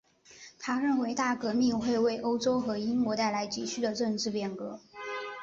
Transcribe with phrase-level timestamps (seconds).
[0.57, 4.79] 他认为大革命会为欧洲和英国带来急需的政治变革。